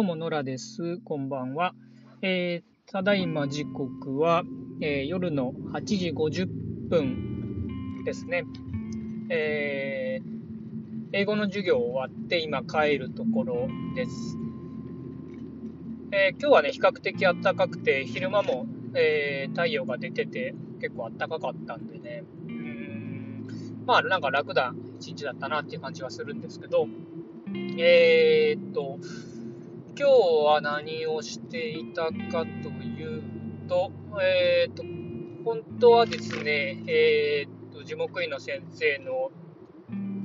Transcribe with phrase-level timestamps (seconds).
[0.00, 0.96] どうも、ノラです。
[1.04, 1.74] こんばんは。
[2.22, 4.44] えー、ただいま時刻は、
[4.80, 6.48] えー、夜の8時50
[6.88, 8.46] 分ですね。
[9.28, 14.38] えー、英語の授業終わって今帰るところです。
[16.12, 22.24] え今日はね、比較的暖かくて、昼間も、え太陽が出てて結構暖かかったんでね。
[22.48, 23.46] うん、
[23.84, 26.88] まあなんか楽な一日だったなっていう感じはするんですけど、
[27.78, 28.98] えー、っと、
[29.98, 30.12] 今日
[30.46, 33.22] は何をしていたかという
[33.68, 34.82] と、えー、と、
[35.44, 39.30] 本当はですね、えー、と、樹木医の先生の、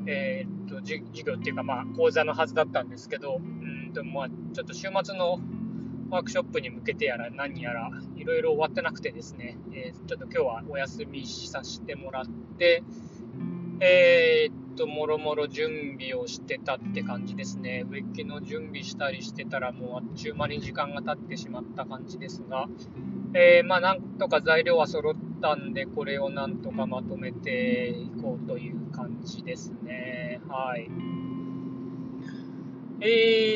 [0.07, 5.39] えー、と、授業っていうか、まあ、講座のはずだったんですけど、うんと、まあ、ちょっと週末の
[6.09, 12.25] ワークショップに向けてやら何やらいろいろ終わってなくてですね、えー、ちょっと今日はお休みさせてもらっ
[12.57, 12.83] て、
[13.79, 17.85] えー、と、もろもろ準備をしてたって感じですね。
[17.89, 22.67] 植木の準備したりしてたら、もうあっちゅう間に時間が経ってしまった感じですが、
[23.33, 30.41] えー、まあ、なんとか材料は揃ったんで、これをなんとかまとめていこうという感じですね。
[30.47, 30.89] はい。
[33.01, 33.55] え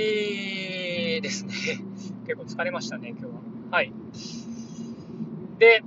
[0.65, 0.89] ー
[1.21, 1.53] ですね。
[2.25, 3.31] 結構疲れましたね、今日は。
[3.71, 3.93] はい。
[5.59, 5.83] で、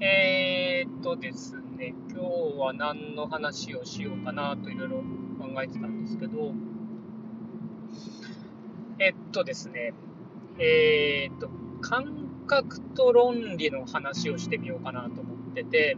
[0.00, 4.96] えー、っとですね、今日は何の話をしようかなといろいろ
[5.38, 6.52] 考えてたんですけど、
[8.98, 9.92] えっとですね、
[10.58, 11.48] えー、っと、
[11.80, 15.96] 感覚と論理の話をしてみようかなと思ってて、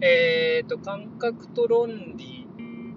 [0.00, 2.46] えー、っと、感覚と論理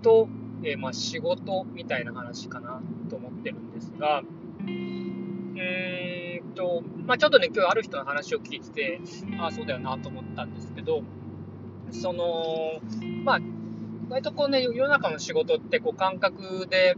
[0.02, 0.28] と、
[0.64, 5.16] えー、まあ、仕事みたいな話かなと思ってるんですが、うーん
[6.56, 9.02] と、まあ、ちょっとね、今日ある人の話を聞いてて、
[9.40, 11.04] ああ、そうだよなと思ったんですけど、
[11.92, 12.82] その、
[13.24, 13.40] まあ、
[14.10, 16.96] 割とこうね、世の中の仕事ってこう感覚で、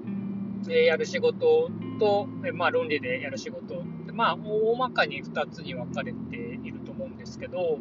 [0.70, 3.84] えやる仕事と、えまあ、論理でやる仕事
[4.18, 7.78] まあ、大まかに2つに分かれていると思うんですけど、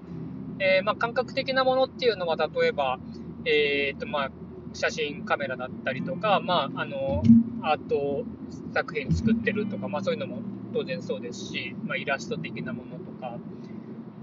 [0.58, 2.98] えー、まあ、感覚的なものっていうのは、例えば、
[3.46, 4.30] えーとまあ、
[4.74, 7.22] 写真カメラだったりとか、まあ、あの
[7.62, 8.26] アート
[8.74, 10.42] 作品作ってるとか、まあ、そういうのも
[10.74, 12.98] 当然そうですし、まあ、イラスト的なもの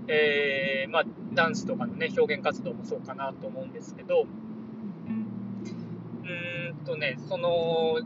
[0.07, 1.03] えー、まあ、
[1.33, 4.25] ダンスとかの、ね、表現活動もそうかなと思うんですけど、
[5.05, 5.33] うん
[6.83, 7.99] とね、その、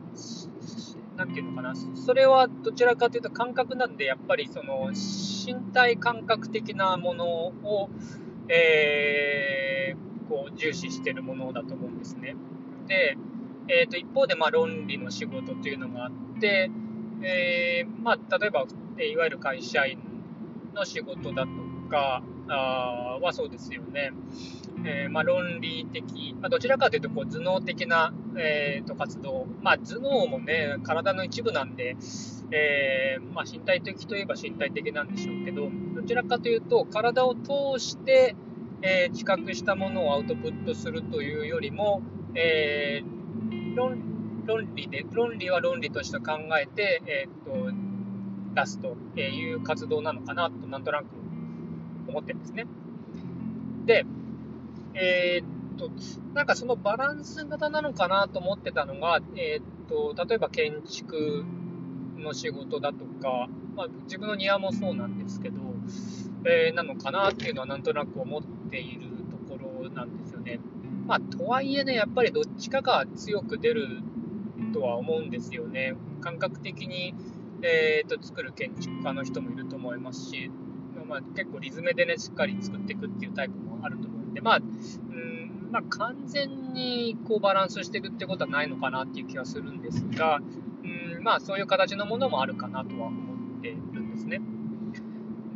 [1.16, 7.90] なんていうのかな、それはどちらかというと感覚なんで、やっぱりその身体感覚的なものを、
[8.50, 12.36] えー、こう重視しているものだと思うんですね。
[12.88, 13.18] で、
[13.68, 16.72] えー、と一方でまあ論理の仕事というのがあって、
[17.22, 18.66] えー、まあ、例えば、
[19.00, 20.00] いわゆる会社員
[20.74, 21.50] の仕事だと
[21.88, 24.12] かあはそうですよね。
[24.86, 31.98] えー、まあ、論理的、まあ、どちらかというとこう頭脳的な、えー、と活動、まあ、頭脳もね、体の一部なんで、
[32.52, 38.36] えー、まあ、身体的といえば身体的なんでしょうけど、どちらかというと、体を通して、
[38.84, 42.04] え知覚したものをアウトプットするというよりも、
[42.36, 43.02] え
[43.76, 47.72] 論論理で、論理は論理として考えて、えーと、
[48.56, 51.06] 出すという活動なのかなと、なんとなく
[52.08, 52.66] 思ってるんですね。
[53.86, 54.06] で、
[54.94, 55.90] えー、っと、
[56.34, 61.46] なんかそのバランス型なのかなと思ってたのが、えー、っと、例えば建築
[62.18, 65.62] の仕事だとか、まあ、自分の庭もそうなんですけど、
[66.46, 70.60] えー、なのかなっていうのはなんとなく思っているところなんですよね。
[71.06, 74.02] まあ、とはいえね、やっぱりどっちかが強く出る
[74.74, 75.96] とは思うんですよね。
[76.22, 77.14] 感覚的に、
[77.62, 80.52] えーと、作る建築家の人もいると思いますし、
[81.08, 90.40] まあ、結構リズムでね、しっかり作っていくっていうタイプもあると思うんで、まあ、うんまあ、完全にこうバランスしていくってことはないのかなっていう気はするんですが、
[90.84, 94.42] うんまあ、そういう形のものもあるかなとは思っているんですね。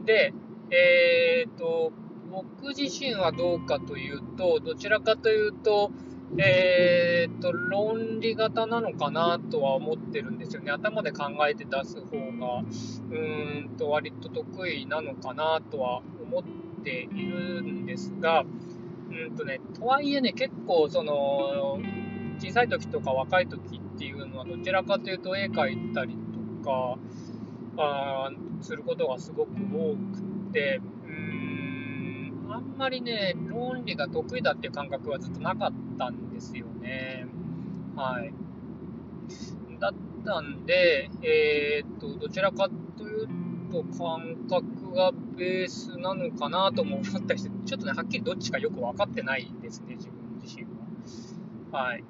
[0.05, 0.33] で、
[0.71, 1.91] えっ、と、
[2.31, 5.91] 僕自身はどうかというと、どちらかというと、
[6.37, 10.71] えー、っと、論理型なのかなとは思ってるんですよね。
[10.71, 16.43] 頭で考えて出す方が、うーんと、割と得意なのかなとは思っ
[16.83, 18.43] ているんですが、
[19.09, 21.79] うんとね、とはいえね、結構、その、
[22.39, 26.17] 小さい時とか若い時っていうのは、どちらかというと絵描いたり
[26.63, 26.97] とか、
[27.77, 37.27] あすることがすごく多くて、うんあんまりね、論理が得意だっていう感覚はずっとなかったんですよね。
[37.95, 38.33] はい。
[39.81, 39.93] だっ
[40.23, 43.27] たんで、えー、っと、どちらかという
[43.71, 50.63] と感覚がベースなのかなとも思ったりして、ちょっとね、はっきりどっちかよく分かってないですね、自分自身
[51.71, 51.79] は。
[51.79, 52.03] はい。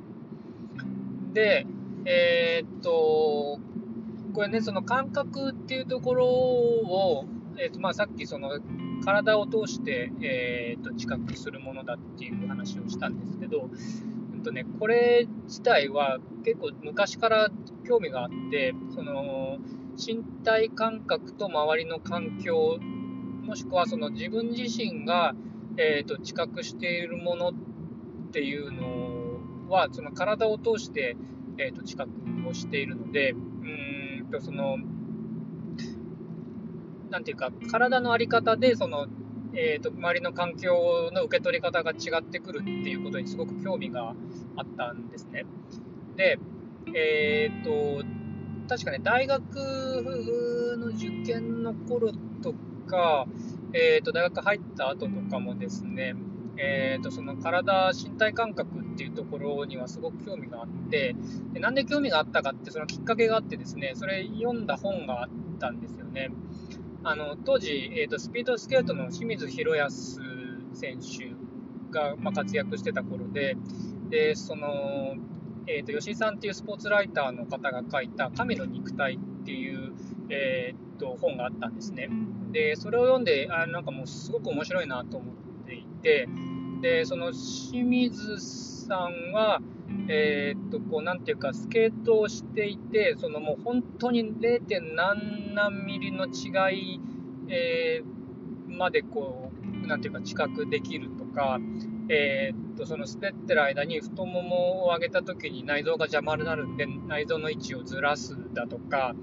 [1.33, 1.65] で、
[2.05, 3.59] えー、っと、
[4.33, 7.25] これね、その感覚っていうところを、
[7.57, 8.59] えーとまあ、さっきその
[9.05, 13.69] 体を通して、えーと、知覚するものだっていう話をしたんですけど、
[14.41, 17.51] うんとね、これ自体は結構昔から
[17.87, 19.59] 興味があって、その
[19.95, 22.79] 身体感覚と周りの環境、
[23.43, 25.35] もしくはその自分自身が、
[25.77, 27.53] えーと、知覚しているものっ
[28.31, 31.15] ていうのは、その体を通して、
[31.59, 32.09] えーと、知覚
[32.47, 33.35] をしているので、う
[34.23, 34.77] んとその
[37.11, 39.05] なんていうか、体の在り方で、その、
[39.53, 44.15] えーと、周りの環境の受け取り方が違ってくるっていうことにすごく興味が
[44.55, 45.45] あったんですね。
[46.15, 46.39] で、
[46.93, 48.05] え、ー、と、
[48.69, 49.43] 確かね、大学
[50.77, 52.11] の受験の頃
[52.41, 52.53] と
[52.87, 53.25] か、
[53.73, 56.15] えーと、大学入った後とかもですね、
[56.57, 61.15] えーと、その体、身体感覚っていうところにはすごく興味があって
[61.53, 66.29] で、なんで興味があったかって、そのきっかけがあってですね、それ読んだ本があったんですよね。
[67.03, 69.89] あの当時、えーと、スピードスケートの清水宏保
[70.75, 71.31] 選手
[71.91, 73.57] が、まあ、活躍してた頃で、
[74.09, 75.15] でその、
[75.67, 79.93] えーと、吉井さんっていうスポーツライターの方が書いた「神の肉体」っていう、
[80.29, 82.09] えーと、本があったんですね。
[82.51, 86.27] で、それを読んで、あなんかもうすごく面白いなと思っていて、
[86.81, 89.61] でその清水さんは、
[90.09, 94.61] えー、っと、こう、なんていうか、スケートをしていて、そのもう本当に 0.
[94.95, 96.99] 何何ミリの違い、
[97.49, 99.51] えー、までこ
[99.83, 101.59] う、なんていうか、知覚できるとか、
[102.09, 109.15] えー、っと、その滑ってる間に太ももを上げた時に内臓が邪魔になるんで、内臓の位置をずらすだとか、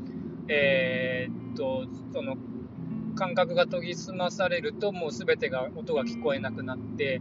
[0.49, 2.37] えー、っと、その、
[3.19, 7.21] 感覚が研ぎ澄まされるともう全てが音が聞こえなくなって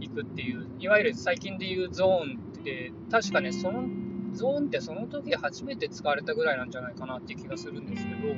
[0.00, 3.84] いくっていういわゆる最近でいうゾーンで、確かね、その
[4.32, 8.28] ゾーンってその時初めて使われたぐらいなんじゃないかなっていう気がするんですけど、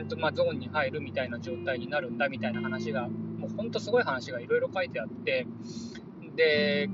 [0.00, 5.46] うんとまあ、ゾーンに入るみたいな状態になるんだみたいな話が、もう本当すごい話がいろいろ書いてあって、
[6.36, 6.90] で、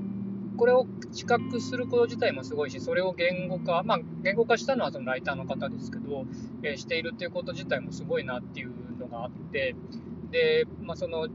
[0.57, 6.25] これを知覚すること自体もすごいし、それを言語化、まあ、言語化したのはそのライターの方ですけど、
[6.63, 9.75] えー、しているっていうこと自体もすごいなっていうのがあって、
[10.31, 11.27] で、まあ、その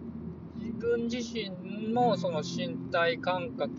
[0.57, 3.73] 自分自身のその身体感覚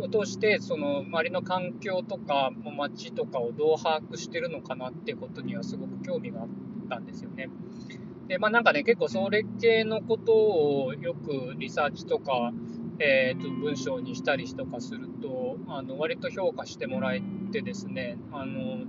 [0.00, 6.48] を通してその周りの環境とか街とかをどう把握してるのかなっていうことにはすごく興味があっ
[6.90, 7.48] たんですよね。
[8.28, 12.52] でまあ、なんかね結構それ系のことをよくリサーチとか、
[12.98, 17.22] えー、と文章にしたりとかするとあの割と評価してもらえ
[17.52, 18.84] てですねあの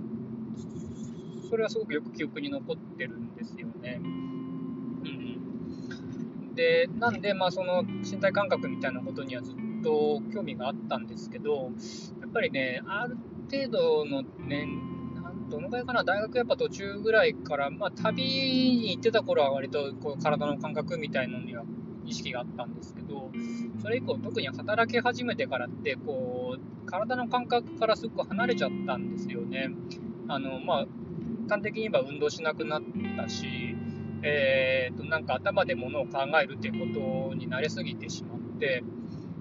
[1.48, 4.00] それはすごくよく記憶に残ってるんですよね。
[4.02, 11.70] うん、でなんで、まあ、その身体感覚みたいなことにはずっと興味があったんですけど、
[12.20, 13.16] やっぱりね、ある
[13.50, 14.68] 程度の年ね、
[15.48, 21.64] どのぐらいかな、大学やっぱ途中ぐらいから、まあ、旅に行ってた頃は割とこう体の感覚みたいのには
[22.08, 23.30] 意識があったんですけど、
[23.80, 29.70] それ以降、特に働き始めてからって、こう、体の感覚からすごく離れちゃったんですよね。
[30.28, 30.86] あの、まあ、
[31.48, 32.82] 端的に言えば運動しなくなっ
[33.16, 33.46] たし、
[34.22, 38.82] えーと、なんか頭でものを考えるってことに慣れすぎてしまって、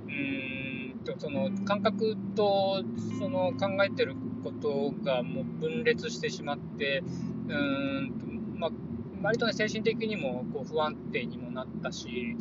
[0.08, 0.68] うん
[1.08, 2.84] とその感覚と
[3.18, 7.03] その考えてることがもう分裂してしまって
[7.48, 8.25] うんと、
[8.60, 8.72] まあ、
[9.21, 12.36] 割とね精神的にもこう不安定にもなったし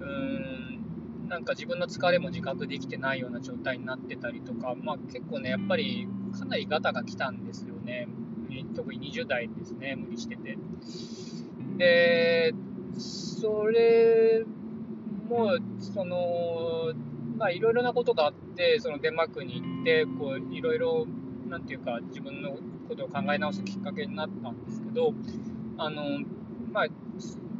[0.00, 6.06] うんなんか自分の疲れも自覚できてないような状態になってたりとか、まあ、結構ねやっぱり
[6.38, 8.08] かなりガタが来たんですよね。
[8.74, 10.58] 特に20代ですね無理してて。
[11.78, 12.52] で
[12.98, 14.44] それ
[15.26, 16.92] もその
[17.38, 21.06] まあいろいろなことがあってそのデンマークに行ってこういろいろ
[21.48, 22.56] なんていうか自分の
[22.88, 25.14] ことを考え直すきっかけになったんですけど
[25.78, 26.04] あの
[26.72, 26.86] まあ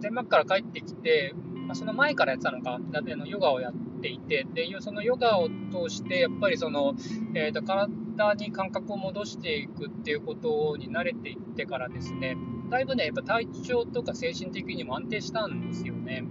[0.00, 1.34] デンマークから帰ってきて、
[1.66, 6.94] まあ、その前からやってたのかあのヨガをやっていてでそのヨガを通してやっぱりその、
[7.34, 12.36] えーと、体に感覚を戻していくっていうことに慣れていってからですね
[12.72, 16.24] だいぶねやっぱ体調とか精神的にも安定したんですよね。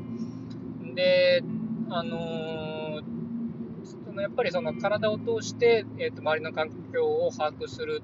[0.96, 1.44] で、
[1.90, 3.04] あのー、
[3.86, 8.02] そのやっぱりその体を通して、えーと、周りの環境を把握する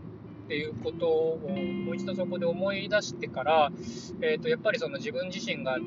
[0.47, 1.39] っていうことを
[1.85, 3.71] もう一度そこで思い出してから、
[4.21, 5.77] えーと、やっぱりその自分自身が、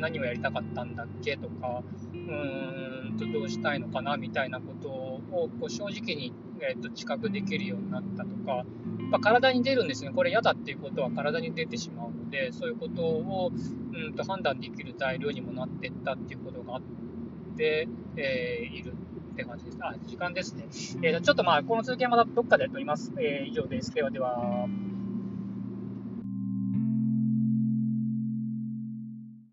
[0.00, 1.82] 何をやりたかったんだっけとか
[2.12, 5.20] うーんとどうしたいのかなみたいなことを
[5.60, 8.64] こう正直に、えー、と知覚できるようになったとか
[9.10, 16.82] ぱ体に出るんですね、これ嫌だっていうことは体に出てしまうので、そういうことを、うん、と判断できる材料にもなっていったっていうことがあっ
[17.56, 18.94] て、えー、いる。
[19.38, 19.78] って感じです。
[19.80, 20.64] あ、時間ですね。
[21.02, 23.12] えー、ちょっとまあ、この続きはまたどっかで撮ります。
[23.18, 23.94] えー、以上です。
[23.94, 24.66] ではでは。